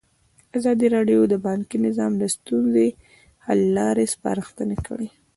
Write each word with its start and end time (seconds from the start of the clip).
ازادي 0.57 0.87
راډیو 0.95 1.19
د 1.27 1.33
بانکي 1.45 1.77
نظام 1.87 2.11
د 2.17 2.23
ستونزو 2.35 2.87
حل 3.45 3.59
لارې 3.77 4.05
سپارښتنې 4.13 4.77
کړي. 4.87 5.07